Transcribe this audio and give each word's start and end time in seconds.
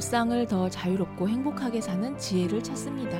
일상을 0.00 0.46
더 0.46 0.70
자유롭고 0.70 1.28
행복하게 1.28 1.82
사는 1.82 2.16
지혜를 2.16 2.62
찾습니다. 2.62 3.18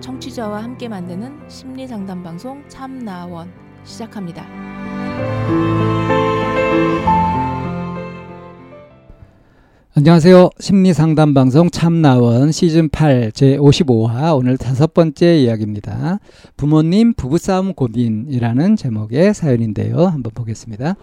청취자와 0.00 0.62
함께 0.62 0.88
만드는 0.88 1.46
심리 1.46 1.86
상담 1.86 2.22
방송 2.22 2.66
참나원 2.70 3.52
시작합니다. 3.84 4.46
안녕하세요. 9.94 10.48
심리 10.58 10.94
상담 10.94 11.34
방송 11.34 11.68
참나원 11.68 12.50
시즌 12.50 12.88
8 12.88 13.32
제 13.32 13.58
55화 13.58 14.34
오늘 14.34 14.56
다섯 14.56 14.94
번째 14.94 15.36
이야기입니다. 15.36 16.18
부모님 16.56 17.12
부부싸움 17.12 17.74
고민이라는 17.74 18.76
제목의 18.76 19.34
사연인데요. 19.34 20.06
한번 20.06 20.32
보겠습니다. 20.34 20.94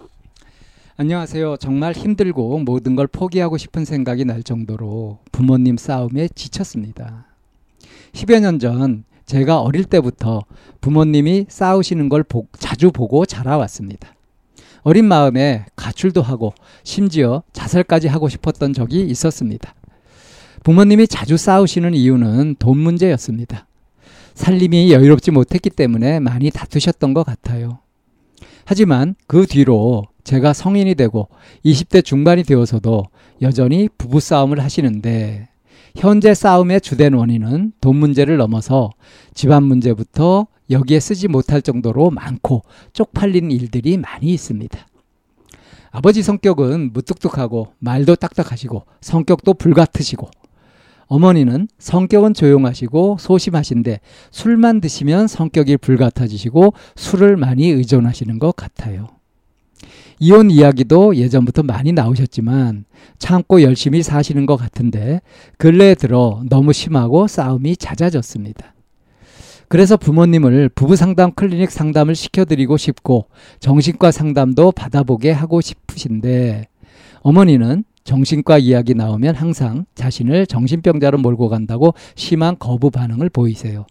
안녕하세요. 1.00 1.56
정말 1.56 1.94
힘들고 1.94 2.58
모든 2.58 2.94
걸 2.94 3.06
포기하고 3.06 3.56
싶은 3.56 3.86
생각이 3.86 4.26
날 4.26 4.42
정도로 4.42 5.20
부모님 5.32 5.78
싸움에 5.78 6.28
지쳤습니다. 6.28 7.24
10여 8.12 8.40
년 8.40 8.58
전 8.58 9.04
제가 9.24 9.62
어릴 9.62 9.84
때부터 9.84 10.44
부모님이 10.82 11.46
싸우시는 11.48 12.10
걸 12.10 12.22
보, 12.22 12.48
자주 12.52 12.92
보고 12.92 13.24
자라왔습니다. 13.24 14.14
어린 14.82 15.06
마음에 15.06 15.64
가출도 15.74 16.20
하고 16.20 16.52
심지어 16.84 17.44
자살까지 17.54 18.08
하고 18.08 18.28
싶었던 18.28 18.74
적이 18.74 19.00
있었습니다. 19.06 19.74
부모님이 20.64 21.08
자주 21.08 21.38
싸우시는 21.38 21.94
이유는 21.94 22.56
돈 22.58 22.76
문제였습니다. 22.76 23.66
살림이 24.34 24.92
여유롭지 24.92 25.30
못했기 25.30 25.70
때문에 25.70 26.20
많이 26.20 26.50
다투셨던 26.50 27.14
것 27.14 27.24
같아요. 27.24 27.78
하지만 28.66 29.14
그 29.26 29.46
뒤로 29.46 30.04
제가 30.24 30.52
성인이 30.52 30.94
되고 30.94 31.28
20대 31.64 32.04
중반이 32.04 32.42
되어서도 32.44 33.04
여전히 33.42 33.88
부부싸움을 33.96 34.60
하시는데 34.60 35.48
현재 35.96 36.34
싸움의 36.34 36.80
주된 36.80 37.14
원인은 37.14 37.72
돈 37.80 37.96
문제를 37.96 38.36
넘어서 38.36 38.90
집안 39.34 39.64
문제부터 39.64 40.46
여기에 40.70 41.00
쓰지 41.00 41.28
못할 41.28 41.62
정도로 41.62 42.10
많고 42.10 42.62
쪽팔린 42.92 43.50
일들이 43.50 43.96
많이 43.96 44.28
있습니다. 44.28 44.86
아버지 45.90 46.22
성격은 46.22 46.92
무뚝뚝하고 46.92 47.72
말도 47.78 48.14
딱딱하시고 48.16 48.84
성격도 49.00 49.54
불같으시고 49.54 50.30
어머니는 51.06 51.66
성격은 51.78 52.34
조용하시고 52.34 53.16
소심하신데 53.18 53.98
술만 54.30 54.80
드시면 54.80 55.26
성격이 55.26 55.78
불같아지시고 55.78 56.72
술을 56.94 57.36
많이 57.36 57.68
의존하시는 57.68 58.38
것 58.38 58.54
같아요. 58.54 59.08
이혼 60.20 60.50
이야기도 60.50 61.16
예전부터 61.16 61.62
많이 61.62 61.92
나오셨지만 61.92 62.84
참고 63.18 63.62
열심히 63.62 64.02
사시는 64.02 64.44
것 64.44 64.56
같은데 64.56 65.22
근래에 65.56 65.94
들어 65.94 66.42
너무 66.48 66.74
심하고 66.74 67.26
싸움이 67.26 67.76
잦아졌습니다. 67.78 68.74
그래서 69.68 69.96
부모님을 69.96 70.68
부부 70.68 70.96
상담 70.96 71.32
클리닉 71.32 71.70
상담을 71.70 72.14
시켜드리고 72.14 72.76
싶고 72.76 73.28
정신과 73.60 74.10
상담도 74.10 74.72
받아보게 74.72 75.30
하고 75.30 75.62
싶으신데 75.62 76.66
어머니는 77.22 77.84
정신과 78.04 78.58
이야기 78.58 78.94
나오면 78.94 79.36
항상 79.36 79.86
자신을 79.94 80.46
정신병자로 80.46 81.18
몰고 81.18 81.48
간다고 81.48 81.94
심한 82.14 82.58
거부 82.58 82.90
반응을 82.90 83.30
보이세요. 83.30 83.86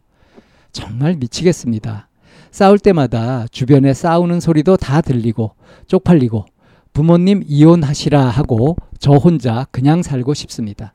정말 0.72 1.16
미치겠습니다. 1.16 2.09
싸울 2.52 2.80
때마다 2.80 3.45
주변에 3.52 3.94
싸우는 3.94 4.39
소리도 4.39 4.78
다 4.78 5.02
들리고 5.02 5.55
쪽팔리고 5.88 6.45
부모님 6.94 7.44
이혼하시라 7.45 8.22
하고 8.22 8.75
저 9.00 9.14
혼자 9.14 9.67
그냥 9.72 10.03
살고 10.03 10.33
싶습니다. 10.33 10.94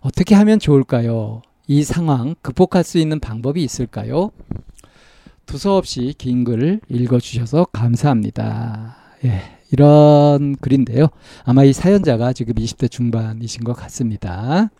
어떻게 0.00 0.34
하면 0.34 0.58
좋을까요? 0.58 1.42
이 1.66 1.84
상황 1.84 2.34
극복할 2.42 2.84
수 2.84 2.98
있는 2.98 3.20
방법이 3.20 3.62
있을까요? 3.62 4.30
두서없이 5.46 6.14
긴 6.18 6.44
글을 6.44 6.80
읽어주셔서 6.88 7.66
감사합니다. 7.72 8.96
예, 9.24 9.42
이런 9.70 10.56
글인데요. 10.56 11.08
아마 11.44 11.64
이 11.64 11.72
사연자가 11.72 12.32
지금 12.32 12.54
20대 12.54 12.90
중반이신 12.90 13.64
것 13.64 13.72
같습니다. 13.74 14.70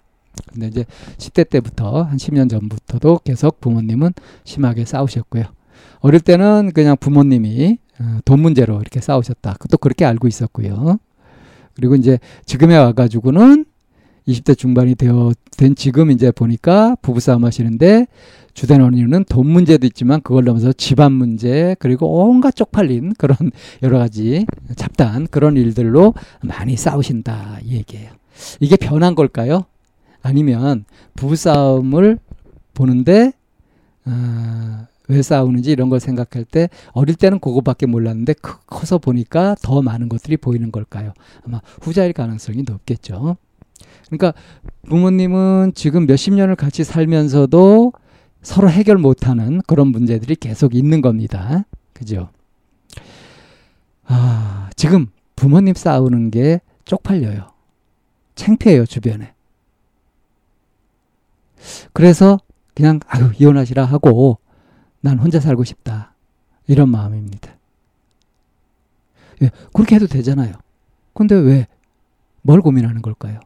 근데 0.52 0.68
이제 0.68 0.84
10대 1.16 1.48
때부터 1.48 2.02
한 2.02 2.16
10년 2.16 2.48
전부터도 2.50 3.20
계속 3.24 3.60
부모님은 3.60 4.12
심하게 4.44 4.84
싸우셨고요. 4.84 5.44
어릴 6.00 6.20
때는 6.20 6.72
그냥 6.74 6.96
부모님이 6.98 7.78
어, 8.00 8.18
돈 8.24 8.40
문제로 8.40 8.80
이렇게 8.80 9.00
싸우셨다. 9.00 9.56
또 9.70 9.78
그렇게 9.78 10.04
알고 10.04 10.28
있었고요. 10.28 10.98
그리고 11.74 11.94
이제 11.94 12.18
지금에 12.44 12.76
와가지고는 12.76 13.64
20대 14.28 14.56
중반이 14.56 14.94
되어 14.94 15.32
된 15.56 15.74
지금 15.74 16.10
이제 16.10 16.30
보니까 16.30 16.96
부부싸움 17.02 17.44
하시는데 17.44 18.06
주된 18.52 18.80
원인은 18.80 19.24
돈 19.28 19.46
문제도 19.46 19.86
있지만 19.86 20.20
그걸 20.20 20.44
넘어서 20.44 20.72
집안 20.72 21.12
문제 21.12 21.76
그리고 21.78 22.28
온갖 22.28 22.54
쪽팔린 22.54 23.14
그런 23.16 23.36
여러 23.82 23.98
가지 23.98 24.46
잡단 24.76 25.28
그런 25.28 25.56
일들로 25.56 26.14
많이 26.42 26.76
싸우신다 26.76 27.58
이 27.64 27.76
얘기예요. 27.76 28.10
이게 28.60 28.76
변한 28.76 29.14
걸까요? 29.14 29.64
아니면 30.22 30.84
부부싸움을 31.14 32.18
보는데 32.74 33.32
어, 34.04 34.86
왜 35.08 35.22
싸우는지 35.22 35.72
이런 35.72 35.88
걸 35.88 36.00
생각할 36.00 36.44
때 36.44 36.69
어릴 36.92 37.16
때는 37.16 37.41
그거밖에 37.41 37.86
몰랐는데 37.86 38.34
커서 38.66 38.98
보니까 38.98 39.56
더 39.62 39.82
많은 39.82 40.08
것들이 40.08 40.36
보이는 40.36 40.70
걸까요? 40.70 41.12
아마 41.44 41.60
후자일 41.80 42.12
가능성이 42.12 42.62
높겠죠. 42.66 43.36
그러니까 44.06 44.34
부모님은 44.86 45.72
지금 45.74 46.06
몇십 46.06 46.34
년을 46.34 46.56
같이 46.56 46.84
살면서도 46.84 47.92
서로 48.42 48.70
해결 48.70 48.98
못하는 48.98 49.60
그런 49.66 49.88
문제들이 49.88 50.36
계속 50.36 50.74
있는 50.74 51.00
겁니다. 51.00 51.64
그죠? 51.92 52.28
아, 54.06 54.70
지금 54.76 55.08
부모님 55.36 55.75
싸우는 55.75 56.30
게 56.30 56.60
쪽팔려요. 56.84 57.48
창피해요, 58.34 58.86
주변에. 58.86 59.34
그래서 61.92 62.38
그냥, 62.75 63.00
아유, 63.08 63.30
이혼하시라 63.38 63.84
하고 63.84 64.38
난 65.00 65.19
혼자 65.19 65.41
살고 65.41 65.64
싶다. 65.64 66.14
이런 66.66 66.88
마음입니다. 66.88 67.50
예, 69.42 69.50
그렇게 69.72 69.97
해도 69.97 70.06
되잖아요. 70.06 70.53
근데 71.14 71.34
왜? 71.34 71.66
뭘 72.42 72.60
고민하는 72.60 73.03
걸까요? 73.03 73.41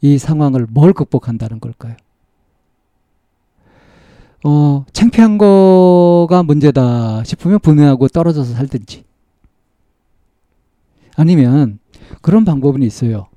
이 0.00 0.18
상황을 0.18 0.66
뭘 0.68 0.92
극복한다는 0.92 1.60
걸까요? 1.60 1.96
어, 4.44 4.84
창피한 4.92 5.38
거가 5.38 6.42
문제다 6.42 7.22
싶으면 7.24 7.60
분해하고 7.60 8.08
떨어져서 8.08 8.54
살든지. 8.54 9.04
아니면 11.16 11.78
그런 12.20 12.44
방법은 12.44 12.82
있어요. 12.82 13.28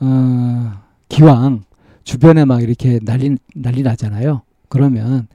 어, 0.00 0.72
기왕 1.08 1.64
주변에 2.04 2.44
막 2.44 2.62
이렇게 2.62 2.98
난리, 3.00 3.38
난리 3.54 3.82
나잖아요. 3.82 4.42
그러면 4.68 5.28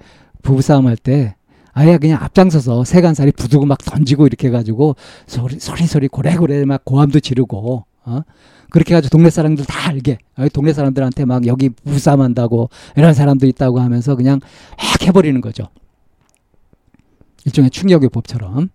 부부싸움 0.47 0.87
할 0.87 0.95
때 0.95 1.35
아예 1.73 1.97
그냥 1.97 2.23
앞장서서 2.23 2.85
세간살이 2.85 3.33
부두고 3.33 3.65
막 3.65 3.77
던지고 3.79 4.25
이렇게 4.25 4.47
해가지고 4.47 4.95
소리 5.27 5.59
소리 5.59 5.85
소리 5.85 6.07
고래고래 6.07 6.65
막 6.65 6.83
고함도 6.85 7.19
지르고 7.19 7.85
어? 8.05 8.21
그렇게 8.71 8.93
해가지고 8.93 9.11
동네 9.11 9.29
사람들 9.29 9.65
다 9.65 9.89
알게 9.89 10.17
어? 10.37 10.47
동네 10.51 10.73
사람들한테 10.73 11.25
막 11.25 11.45
여기 11.45 11.69
부부싸움 11.69 12.21
한다고 12.21 12.69
이런 12.95 13.13
사람도 13.13 13.45
있다고 13.45 13.79
하면서 13.79 14.15
그냥 14.15 14.39
확 14.77 15.03
해버리는 15.03 15.39
거죠. 15.41 15.67
일종의 17.45 17.69
충격의 17.69 18.09
법처럼. 18.09 18.69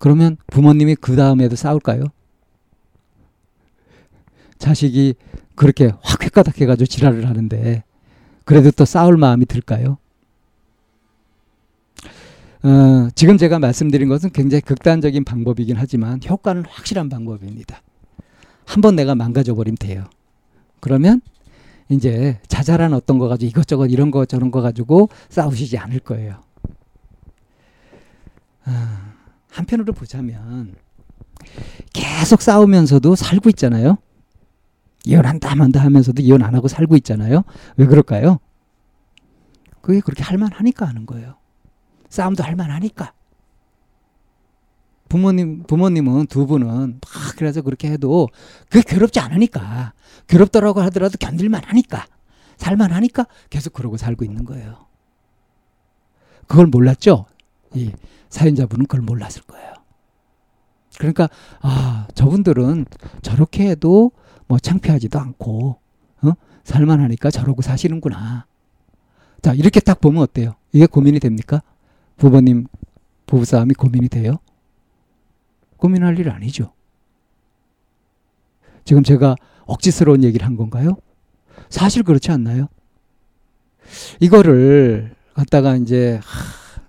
그러면 0.00 0.36
부모님이 0.48 0.96
그 0.96 1.16
다음에도 1.16 1.54
싸울까요? 1.54 2.04
자식이 4.58 5.14
그렇게 5.54 5.92
확 6.02 6.22
획가닥해가지고 6.24 6.86
지랄을 6.86 7.28
하는데 7.28 7.84
그래도 8.46 8.70
또 8.70 8.84
싸울 8.84 9.16
마음이 9.16 9.44
들까요? 9.44 9.98
어, 12.62 13.08
지금 13.16 13.36
제가 13.36 13.58
말씀드린 13.58 14.08
것은 14.08 14.30
굉장히 14.30 14.60
극단적인 14.62 15.24
방법이긴 15.24 15.76
하지만 15.76 16.20
효과는 16.26 16.64
확실한 16.64 17.08
방법입니다. 17.08 17.82
한번 18.64 18.94
내가 18.94 19.16
망가져 19.16 19.54
버리면 19.54 19.76
돼요. 19.78 20.04
그러면 20.78 21.20
이제 21.88 22.40
자잘한 22.46 22.94
어떤 22.94 23.18
거 23.18 23.26
가지고 23.26 23.48
이것저것 23.48 23.86
이런 23.86 24.12
거 24.12 24.24
저런 24.24 24.52
거 24.52 24.62
가지고 24.62 25.08
싸우시지 25.28 25.76
않을 25.78 25.98
거예요. 26.00 26.40
아, 28.64 29.14
한편으로 29.50 29.92
보자면 29.92 30.76
계속 31.92 32.42
싸우면서도 32.42 33.16
살고 33.16 33.50
있잖아요. 33.50 33.98
이혼한다 35.06 35.54
만다 35.54 35.80
하면서도 35.84 36.20
이혼 36.20 36.42
안 36.42 36.54
하고 36.54 36.68
살고 36.68 36.96
있잖아요. 36.96 37.44
왜 37.76 37.86
그럴까요? 37.86 38.38
그게 39.80 40.00
그렇게 40.00 40.24
할만하니까 40.24 40.84
하는 40.84 41.06
거예요. 41.06 41.36
싸움도 42.10 42.42
할만하니까. 42.42 43.12
부모님 45.08 45.62
부모님은 45.62 46.26
두 46.26 46.46
분은 46.48 46.66
막 46.66 47.00
그래서 47.36 47.62
그렇게 47.62 47.88
해도 47.92 48.28
그게 48.68 48.82
괴롭지 48.82 49.20
않으니까 49.20 49.92
괴롭더라고 50.26 50.80
하더라도 50.82 51.16
견딜만 51.18 51.62
하니까 51.64 52.06
살만 52.56 52.90
하니까 52.90 53.26
계속 53.48 53.72
그러고 53.72 53.96
살고 53.96 54.24
있는 54.24 54.44
거예요. 54.44 54.86
그걸 56.48 56.66
몰랐죠? 56.66 57.26
이 57.74 57.92
사연자분은 58.28 58.86
그걸 58.86 59.02
몰랐을 59.02 59.42
거예요. 59.46 59.74
그러니까 60.98 61.28
아 61.60 62.08
저분들은 62.14 62.86
저렇게 63.22 63.68
해도 63.68 64.12
뭐 64.46 64.58
창피하지도 64.58 65.18
않고 65.18 65.78
어? 66.22 66.32
살만하니까 66.64 67.30
저러고 67.30 67.62
사시는구나. 67.62 68.46
자 69.42 69.52
이렇게 69.54 69.80
딱 69.80 70.00
보면 70.00 70.22
어때요? 70.22 70.54
이게 70.72 70.86
고민이 70.86 71.20
됩니까? 71.20 71.62
부모님 72.16 72.66
부부싸움이 73.26 73.74
고민이 73.74 74.08
돼요? 74.08 74.38
고민할 75.76 76.18
일 76.18 76.30
아니죠. 76.30 76.72
지금 78.84 79.02
제가 79.02 79.36
억지스러운 79.66 80.22
얘기를 80.24 80.46
한 80.46 80.56
건가요? 80.56 80.96
사실 81.68 82.02
그렇지 82.02 82.30
않나요? 82.30 82.68
이거를 84.20 85.14
갖다가 85.34 85.76
이제 85.76 86.20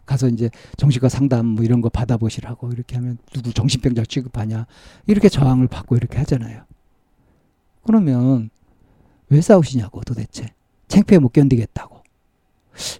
가서 0.08 0.30
이제 0.30 0.50
정신과 0.78 1.10
상담 1.10 1.46
뭐 1.46 1.64
이런 1.64 1.82
거 1.82 1.90
받아보시라고 1.90 2.72
이렇게 2.72 2.96
하면 2.96 3.20
누구 3.32 3.54
정신병자 3.54 4.06
취급하냐 4.06 4.66
이렇게 5.06 5.30
저항을 5.30 5.68
받고 5.68 5.96
이렇게 5.96 6.18
하잖아요. 6.18 6.64
그러면 7.84 8.50
왜 9.30 9.42
싸우시냐고 9.42 10.02
도대체 10.02 10.48
창피해 10.88 11.20
못 11.20 11.34
견디겠다고 11.34 12.02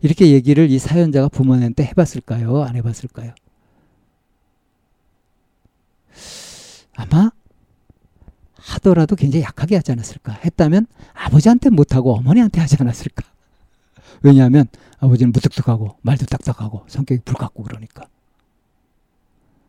이렇게 0.02 0.32
얘기를 0.32 0.70
이 0.70 0.78
사연자가 0.78 1.30
부모님한테 1.30 1.86
해봤을까요? 1.86 2.64
안 2.64 2.76
해봤을까요? 2.76 3.34
아마 6.96 7.32
하더라도 8.56 9.16
굉장히 9.16 9.44
약하게 9.44 9.76
하지 9.76 9.92
않았을까 9.92 10.34
했다면 10.34 10.88
아버지한테 11.14 11.70
못하고 11.70 12.16
어머니한테 12.16 12.60
하지 12.60 12.76
않았을까 12.80 13.24
왜냐하면 14.22 14.66
아버지는 15.00 15.32
무뚝뚝하고 15.32 15.98
말도 16.02 16.26
딱딱하고 16.26 16.86
성격이 16.88 17.22
불같고 17.26 17.64
그러니까. 17.64 18.06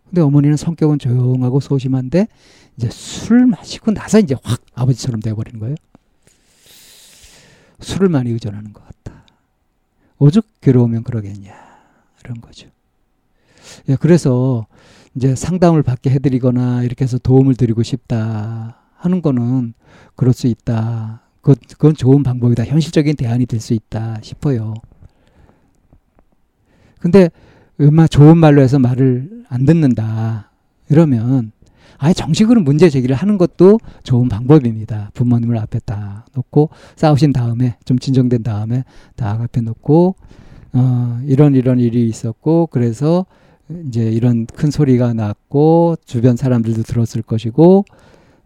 근데 0.09 0.23
어머니는 0.23 0.57
성격은 0.57 0.99
조용하고 0.99 1.61
소심한데 1.61 2.29
이제 2.77 2.89
술 2.91 3.47
마시고 3.47 3.93
나서 3.93 4.19
이제 4.19 4.35
확 4.43 4.61
아버지처럼 4.75 5.21
돼버리는 5.21 5.59
거예요. 5.61 5.75
술을 7.81 8.09
많이 8.09 8.31
의존하는 8.31 8.73
것 8.73 8.85
같다 8.85 9.25
오죽 10.19 10.47
괴로우면 10.61 11.05
그러겠냐. 11.05 11.55
이런 12.25 12.41
거죠. 12.41 12.69
예, 13.89 13.97
그래서 13.97 14.67
이제 15.15 15.35
상담을 15.35 15.83
받게 15.83 16.11
해드리거나 16.11 16.83
이렇게 16.83 17.05
해서 17.05 17.19
도움을 17.19 17.55
드리고 17.55 17.83
싶다 17.83 18.83
하는 18.97 19.23
거는 19.23 19.75
그럴 20.17 20.33
수 20.33 20.47
있다. 20.47 21.23
그건, 21.41 21.95
좋은 21.95 22.23
방법이다. 22.23 22.65
현실적인 22.65 23.17
대안이 23.17 23.47
될 23.47 23.61
수 23.61 23.75
있다 23.75 24.19
싶어요. 24.23 24.75
근데 27.01 27.31
얼마 27.81 28.07
좋은 28.07 28.37
말로 28.37 28.61
해서 28.61 28.79
말을 28.79 29.45
안 29.49 29.65
듣는다. 29.65 30.51
이러면 30.91 31.53
아예 31.99 32.13
정식으로 32.13 32.61
문제 32.61 32.89
제기를 32.91 33.15
하는 33.17 33.39
것도 33.39 33.79
좋은 34.03 34.29
방법입니다. 34.29 35.11
부모님을 35.15 35.59
앞에 35.59 35.81
딱 35.85 36.25
놓고 36.35 36.71
싸우신 36.97 37.33
다음에 37.33 37.77
좀 37.85 37.99
진정된 37.99 38.43
다음에 38.43 38.85
딱 39.17 39.41
앞에 39.41 39.61
놓고 39.61 40.17
어, 40.75 41.21
이런 41.25 41.55
이런 41.55 41.79
일이 41.81 42.09
있었고 42.09 42.69
그래서 42.71 43.27
이제 43.87 44.03
이런 44.11 44.47
큰 44.47 44.71
소리가 44.71 45.13
났고 45.15 45.97
주변 46.05 46.37
사람들도 46.37 46.83
들었을 46.83 47.23
것이고 47.23 47.85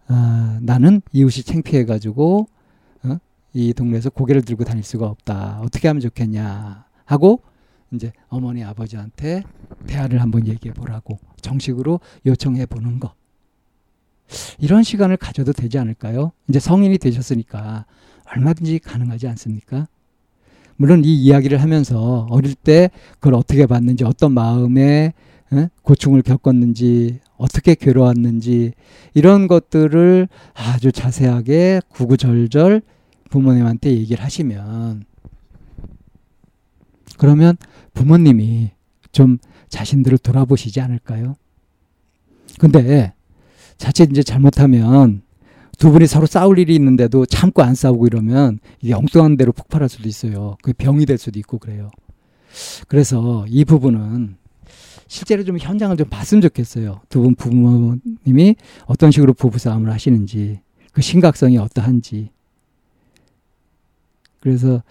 어, 0.09 0.57
나는 0.61 1.01
이웃이 1.11 1.43
창피해가지고 1.43 2.39
어? 2.39 2.52
이 3.53 3.73
동네에서 3.73 4.09
고개를 4.09 4.41
들고 4.41 4.63
다닐 4.63 4.83
수가 4.83 5.07
없다. 5.07 5.59
어떻게 5.61 5.87
하면 5.87 6.01
좋겠냐 6.01 6.85
하고 7.05 7.41
이제 7.91 8.11
어머니 8.27 8.63
아버지한테 8.63 9.43
대화를 9.87 10.21
한번 10.21 10.47
얘기해 10.47 10.73
보라고 10.73 11.19
정식으로 11.41 11.99
요청해 12.25 12.65
보는 12.65 12.99
거. 12.99 13.13
이런 14.57 14.81
시간을 14.81 15.17
가져도 15.17 15.53
되지 15.53 15.77
않을까요? 15.77 16.31
이제 16.47 16.59
성인이 16.59 16.97
되셨으니까 16.97 17.85
얼마든지 18.35 18.79
가능하지 18.79 19.27
않습니까? 19.27 19.87
물론 20.75 21.03
이 21.05 21.13
이야기를 21.13 21.61
하면서 21.61 22.25
어릴 22.31 22.55
때 22.55 22.89
그걸 23.19 23.35
어떻게 23.35 23.67
봤는지 23.67 24.03
어떤 24.03 24.31
마음에 24.31 25.13
고충을 25.83 26.23
겪었는지 26.23 27.19
어떻게 27.37 27.75
괴로웠는지 27.75 28.73
이런 29.13 29.47
것들을 29.47 30.27
아주 30.55 30.91
자세하게 30.91 31.81
구구절절 31.89 32.81
부모님한테 33.33 33.89
얘기를 33.91 34.23
하시면 34.23 35.05
그러면 37.17 37.57
부모님이 37.95 38.69
좀 39.11 39.39
자신들을 39.69 40.19
돌아보시지 40.19 40.79
않을까요? 40.81 41.35
근데 42.59 43.13
자칫 43.77 44.11
이제 44.11 44.21
잘못하면 44.21 45.23
두 45.79 45.91
분이 45.91 46.05
서로 46.05 46.27
싸울 46.27 46.59
일이 46.59 46.75
있는데도 46.75 47.25
참고 47.25 47.63
안 47.63 47.73
싸우고 47.73 48.05
이러면 48.05 48.59
이게 48.81 48.93
엉뚱한 48.93 49.35
대로 49.37 49.51
폭발할 49.51 49.89
수도 49.89 50.07
있어요. 50.07 50.55
그게 50.61 50.73
병이 50.73 51.07
될 51.07 51.17
수도 51.17 51.39
있고 51.39 51.57
그래요. 51.57 51.89
그래서 52.87 53.45
이 53.49 53.65
부분은 53.65 54.35
실제로 55.07 55.43
좀 55.43 55.57
현장을 55.57 55.97
좀 55.97 56.07
봤으면 56.09 56.41
좋겠어요. 56.41 57.01
두 57.09 57.21
분 57.23 57.33
부모님이 57.35 58.55
어떤 58.85 59.09
식으로 59.09 59.33
부부싸움을 59.33 59.91
하시는지, 59.91 60.61
그 60.91 61.01
심각성이 61.01 61.57
어떠한지. 61.57 62.29
그래서 64.43 64.83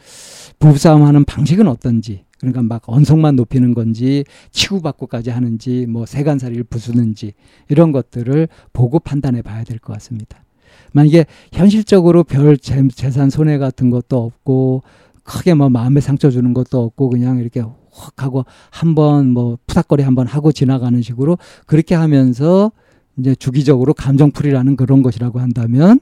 부부싸움 0.59 1.03
하는 1.03 1.27
방식은 1.27 1.69
어떤지, 1.69 2.25
그러니까 2.41 2.63
막 2.63 2.83
언성만 2.87 3.37
높이는 3.37 3.75
건지, 3.75 4.25
치고받고까지 4.51 5.29
하는지, 5.29 5.85
뭐 5.87 6.07
세간살이를 6.07 6.65
부수는지, 6.65 7.35
이런 7.69 7.93
것들을 7.93 8.49
보고 8.73 8.99
판단해 8.99 9.43
봐야 9.43 9.63
될 9.63 9.79
것 9.79 9.93
같습니다. 9.93 10.43
만약에 10.93 11.27
현실적으로 11.53 12.25
별 12.25 12.57
재산 12.57 13.29
손해 13.29 13.59
같은 13.59 13.91
것도 13.91 14.17
없고, 14.25 14.85
크게 15.23 15.53
뭐 15.53 15.69
마음에 15.69 16.01
상처 16.01 16.31
주는 16.31 16.55
것도 16.55 16.83
없고, 16.83 17.11
그냥 17.11 17.39
이렇게 17.39 17.61
확 17.61 18.23
하고 18.23 18.47
한번 18.71 19.29
뭐 19.29 19.59
푸닥거리 19.67 20.03
한번 20.03 20.27
하고 20.27 20.51
지나가는 20.51 21.03
식으로 21.03 21.37
그렇게 21.67 21.95
하면서 21.95 22.73
이제 23.19 23.35
주기적으로 23.35 23.93
감정풀이라는 23.93 24.77
그런 24.77 25.03
것이라고 25.03 25.41
한다면 25.41 26.01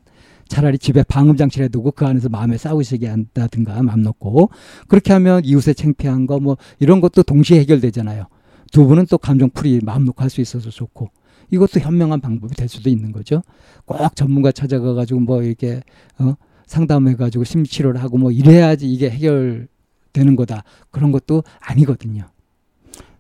차라리 0.51 0.79
집에 0.79 1.03
방음 1.05 1.37
장치를 1.37 1.67
해두고 1.67 1.93
그 1.93 2.05
안에서 2.07 2.29
마음에 2.29 2.59
싸우시게 2.59 3.07
한다든가 3.09 3.83
마음 3.83 4.03
놓고 4.03 4.51
그렇게 4.89 5.13
하면 5.15 5.45
이웃의 5.45 5.75
창피한 5.77 6.27
거 6.27 6.41
뭐 6.41 6.57
이런 6.81 7.01
것도 7.01 7.23
동시에 7.23 7.61
해결되잖아요. 7.61 8.27
두 8.73 8.87
분은 8.87 9.07
또 9.07 9.17
감정풀이 9.19 9.81
마음 9.85 10.05
놓고 10.05 10.23
할 10.23 10.29
수 10.31 10.41
있어서 10.41 10.71
좋고 10.71 11.11
이것도 11.51 11.81
현명한 11.81 12.21
방법이 12.21 12.55
될 12.55 12.69
수도 12.69 12.91
있는 12.91 13.13
거죠. 13.13 13.43
꼭 13.85 14.15
전문가 14.17 14.53
찾아가 14.53 14.95
가지고 14.95 15.21
뭐 15.21 15.43
이렇게 15.43 15.83
어 16.19 16.35
상담해 16.67 17.15
가지고 17.15 17.45
심리치료를 17.45 18.03
하고 18.03 18.19
뭐 18.19 18.31
이래야지 18.31 18.91
이게 18.93 19.09
해결 19.11 19.69
되는 20.13 20.37
거다. 20.37 20.65
그런 20.91 21.13
것도 21.13 21.43
아니거든요. 21.61 22.25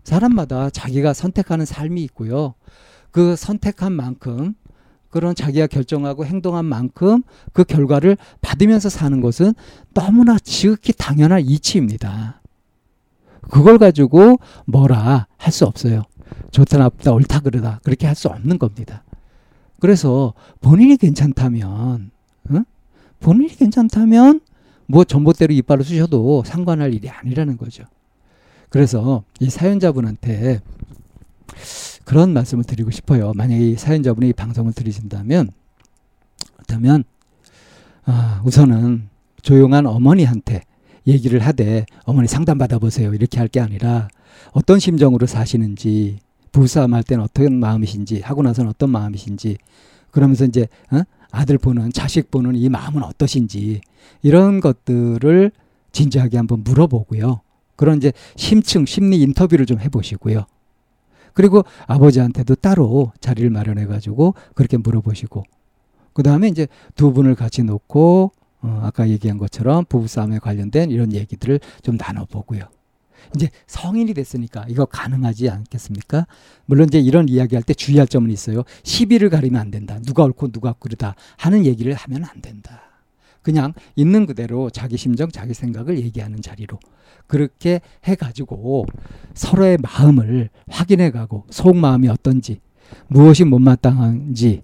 사람마다 0.04 0.70
자기가 0.70 1.12
선택하는 1.12 1.64
삶이 1.66 2.02
있고요. 2.04 2.54
그 3.10 3.36
선택한 3.36 3.92
만큼 3.92 4.54
그런 5.10 5.34
자기가 5.34 5.66
결정하고 5.66 6.24
행동한 6.24 6.64
만큼 6.64 7.22
그 7.52 7.64
결과를 7.64 8.16
받으면서 8.40 8.88
사는 8.88 9.20
것은 9.20 9.54
너무나 9.92 10.38
지극히 10.38 10.92
당연한 10.92 11.40
이치입니다. 11.42 12.40
그걸 13.50 13.78
가지고 13.78 14.38
뭐라 14.66 15.26
할 15.36 15.52
수 15.52 15.64
없어요. 15.66 16.04
좋다 16.52 16.78
나쁘다 16.78 17.12
옳다 17.12 17.40
그르다 17.40 17.80
그렇게 17.82 18.06
할 18.06 18.14
수 18.14 18.28
없는 18.28 18.58
겁니다. 18.58 19.02
그래서 19.80 20.34
본인이 20.60 20.96
괜찮다면 20.96 22.10
응? 22.50 22.64
본인이 23.18 23.48
괜찮다면 23.56 24.40
뭐 24.86 25.04
전봇대로 25.04 25.52
이빨을 25.54 25.84
쑤셔도 25.84 26.42
상관할 26.46 26.94
일이 26.94 27.08
아니라는 27.08 27.56
거죠. 27.56 27.84
그래서 28.68 29.24
이 29.40 29.50
사연자분한테 29.50 30.60
그런 32.10 32.32
말씀을 32.32 32.64
드리고 32.64 32.90
싶어요. 32.90 33.30
만약에 33.36 33.70
이 33.70 33.76
사연자분이 33.76 34.30
이 34.30 34.32
방송을 34.32 34.72
들으신다면, 34.72 35.50
그렇다면, 36.54 37.04
아, 38.04 38.42
우선은 38.44 39.08
조용한 39.42 39.86
어머니한테 39.86 40.64
얘기를 41.06 41.38
하되, 41.38 41.86
어머니 42.02 42.26
상담 42.26 42.58
받아보세요. 42.58 43.14
이렇게 43.14 43.38
할 43.38 43.46
게 43.46 43.60
아니라, 43.60 44.08
어떤 44.50 44.80
심정으로 44.80 45.28
사시는지, 45.28 46.18
부부싸움 46.50 46.94
할 46.94 47.04
때는 47.04 47.22
어떤 47.22 47.60
마음이신지, 47.60 48.22
하고 48.22 48.42
나서는 48.42 48.70
어떤 48.70 48.90
마음이신지, 48.90 49.58
그러면서 50.10 50.46
이제, 50.46 50.66
어? 50.90 51.02
아들 51.30 51.58
보는 51.58 51.92
자식 51.92 52.32
보는 52.32 52.56
이 52.56 52.68
마음은 52.68 53.04
어떠신지 53.04 53.82
이런 54.22 54.58
것들을 54.58 55.52
진지하게 55.92 56.38
한번 56.38 56.64
물어보고요. 56.64 57.40
그런 57.76 57.98
이제 57.98 58.12
심층 58.34 58.84
심리 58.84 59.20
인터뷰를 59.20 59.64
좀 59.64 59.78
해보시고요. 59.78 60.46
그리고 61.34 61.64
아버지한테도 61.86 62.56
따로 62.56 63.12
자리를 63.20 63.48
마련해 63.50 63.86
가지고 63.86 64.34
그렇게 64.54 64.76
물어보시고 64.76 65.44
그 66.12 66.22
다음에 66.22 66.48
이제 66.48 66.66
두 66.94 67.12
분을 67.12 67.34
같이 67.34 67.62
놓고 67.62 68.32
어, 68.62 68.80
아까 68.82 69.08
얘기한 69.08 69.38
것처럼 69.38 69.84
부부싸움에 69.86 70.38
관련된 70.38 70.90
이런 70.90 71.12
얘기들을 71.12 71.60
좀 71.82 71.96
나눠보고요. 71.96 72.64
이제 73.34 73.48
성인이 73.66 74.12
됐으니까 74.14 74.66
이거 74.68 74.84
가능하지 74.86 75.48
않겠습니까? 75.48 76.26
물론 76.66 76.88
이제 76.88 76.98
이런 76.98 77.28
이야기할 77.28 77.62
때 77.62 77.74
주의할 77.74 78.08
점은 78.08 78.30
있어요. 78.30 78.64
시비를 78.82 79.30
가리면 79.30 79.60
안 79.60 79.70
된다. 79.70 79.98
누가 80.04 80.24
옳고 80.24 80.48
누가 80.48 80.72
그르다 80.72 81.14
하는 81.36 81.64
얘기를 81.64 81.94
하면 81.94 82.24
안 82.24 82.40
된다. 82.42 82.89
그냥 83.42 83.72
있는 83.96 84.26
그대로 84.26 84.70
자기 84.70 84.96
심정, 84.96 85.30
자기 85.30 85.54
생각을 85.54 85.98
얘기하는 85.98 86.40
자리로 86.42 86.78
그렇게 87.26 87.80
해가지고 88.04 88.86
서로의 89.34 89.78
마음을 89.82 90.50
확인해가고 90.68 91.46
속 91.50 91.76
마음이 91.76 92.08
어떤지 92.08 92.60
무엇이 93.08 93.44
못마땅한지 93.44 94.62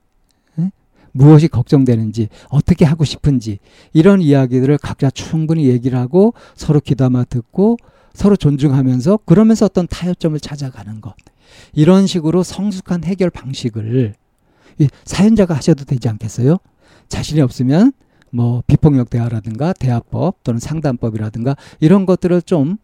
무엇이 1.16 1.48
걱정되는지 1.48 2.28
어떻게 2.50 2.84
하고 2.84 3.04
싶은지 3.04 3.58
이런 3.94 4.20
이야기들을 4.20 4.76
각자 4.78 5.08
충분히 5.10 5.66
얘기를 5.66 5.98
하고 5.98 6.34
서로 6.54 6.78
귀담아 6.78 7.24
듣고 7.24 7.78
서로 8.12 8.36
존중하면서 8.36 9.20
그러면서 9.24 9.64
어떤 9.64 9.86
타협점을 9.86 10.38
찾아가는 10.40 11.00
것 11.00 11.14
이런 11.72 12.06
식으로 12.06 12.42
성숙한 12.42 13.04
해결 13.04 13.30
방식을 13.30 14.14
사연자가 15.04 15.54
하셔도 15.54 15.84
되지 15.84 16.08
않겠어요? 16.08 16.58
자신이 17.08 17.40
없으면 17.40 17.92
뭐 18.36 18.62
비폭력 18.66 19.10
대화라든가 19.10 19.72
대화법 19.72 20.44
또는 20.44 20.60
상담법이라든가 20.60 21.56
이런 21.80 22.06
것들을 22.06 22.42
좀 22.42 22.76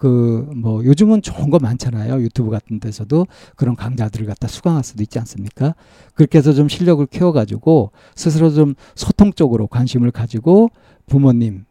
그 0.00 0.46
뭐 0.56 0.82
요즘은 0.82 1.20
좋은 1.20 1.50
거 1.50 1.58
많잖아요. 1.58 2.22
유튜브 2.22 2.50
같은 2.50 2.80
데서도 2.80 3.26
그런 3.54 3.76
강좌들을 3.76 4.26
갖다 4.26 4.48
수강할 4.48 4.82
수도 4.82 5.02
있지 5.02 5.18
않습니까? 5.18 5.74
그렇게 6.14 6.38
해서 6.38 6.54
좀 6.54 6.68
실력을 6.68 7.04
키워가지고 7.06 7.92
스스로 8.16 8.50
좀 8.50 8.74
소통 8.94 9.32
적으로 9.34 9.66
관심을 9.66 10.10
가지고 10.10 10.70
부모님 11.06 11.66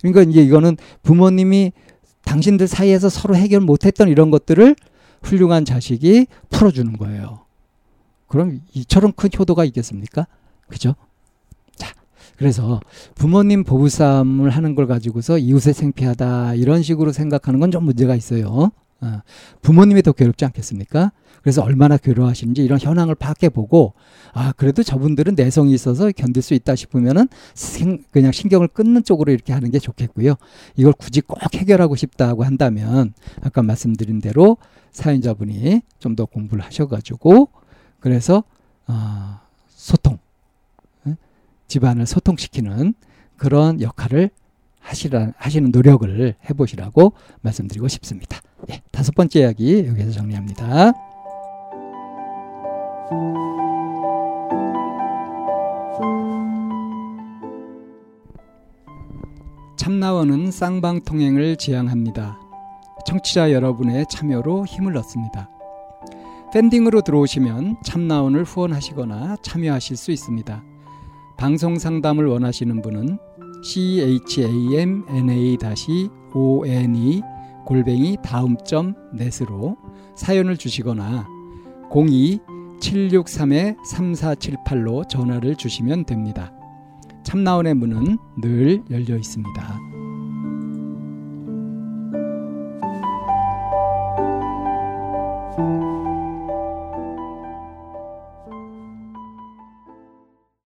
그러니까 0.00 0.22
이제 0.22 0.42
이거는 0.42 0.78
부모님이 1.02 1.72
당신들 2.24 2.66
사이에서 2.68 3.10
서로 3.10 3.36
해결 3.36 3.60
못했던 3.60 4.08
이런 4.08 4.30
것들을 4.30 4.74
훌륭한 5.22 5.66
자식이 5.66 6.26
풀어주는 6.48 6.96
거예요. 6.96 7.40
그럼 8.28 8.60
이처럼 8.72 9.12
큰 9.12 9.28
효도가 9.38 9.64
있겠습니까? 9.66 10.26
그죠? 10.68 10.94
그래서 12.38 12.80
부모님 13.16 13.64
보부싸움을 13.64 14.50
하는 14.50 14.74
걸 14.76 14.86
가지고서 14.86 15.38
이웃의 15.38 15.74
생피하다 15.74 16.54
이런 16.54 16.82
식으로 16.82 17.12
생각하는 17.12 17.58
건 17.60 17.68
좀 17.70 17.84
문제가 17.84 18.14
있어요. 18.14 18.70
어, 19.00 19.20
부모님이 19.60 20.02
더 20.02 20.12
괴롭지 20.12 20.44
않겠습니까? 20.46 21.12
그래서 21.42 21.62
얼마나 21.62 21.96
괴로워하시는지 21.98 22.64
이런 22.64 22.80
현황을 22.80 23.14
파악해 23.14 23.48
보고 23.48 23.94
아 24.32 24.52
그래도 24.56 24.82
저분들은 24.82 25.34
내성이 25.36 25.72
있어서 25.74 26.10
견딜 26.12 26.42
수 26.42 26.54
있다 26.54 26.74
싶으면은 26.76 27.28
생, 27.54 28.02
그냥 28.10 28.32
신경을 28.32 28.68
끊는 28.68 29.04
쪽으로 29.04 29.32
이렇게 29.32 29.52
하는 29.52 29.70
게 29.70 29.78
좋겠고요. 29.78 30.34
이걸 30.76 30.92
굳이 30.94 31.20
꼭 31.20 31.38
해결하고 31.54 31.94
싶다고 31.96 32.44
한다면 32.44 33.12
아까 33.42 33.62
말씀드린 33.62 34.20
대로 34.20 34.56
사연자분이 34.92 35.82
좀 35.98 36.16
더 36.16 36.24
공부를 36.24 36.64
하셔가지고 36.64 37.48
그래서 38.00 38.42
어, 38.88 39.40
소통 39.68 40.18
집안을 41.68 42.06
소통시키는 42.06 42.94
그런 43.36 43.80
역할을 43.80 44.30
하시라, 44.80 45.32
하시는 45.36 45.70
노력을 45.70 46.34
해보시라고 46.48 47.12
말씀드리고 47.42 47.88
싶습니다. 47.88 48.40
예, 48.70 48.80
다섯 48.90 49.14
번째 49.14 49.40
이야기 49.40 49.86
여기서 49.86 50.10
정리합니다. 50.12 50.92
참나원은 59.76 60.50
쌍방통행을 60.50 61.56
지향합니다. 61.56 62.38
청취자 63.06 63.52
여러분의 63.52 64.06
참여로 64.10 64.66
힘을 64.66 64.96
얻습니다. 64.96 65.48
팬딩으로 66.52 67.02
들어오시면 67.02 67.76
참나원을 67.84 68.44
후원하시거나 68.44 69.36
참여하실 69.42 69.96
수 69.96 70.10
있습니다. 70.10 70.62
방송 71.38 71.78
상담을 71.78 72.26
원하시는 72.26 72.82
분은 72.82 73.16
chamna-one 73.62 75.04
골뱅이 77.64 78.16
다음 78.24 78.56
점 78.66 78.96
넷으로 79.14 79.76
사연을 80.16 80.56
주시거나 80.56 81.28
02-763-3478로 82.80 85.08
전화를 85.08 85.54
주시면 85.54 86.06
됩니다. 86.06 86.52
참나원의 87.22 87.74
문은 87.74 88.18
늘 88.40 88.82
열려 88.90 89.16
있습니다. 89.16 89.97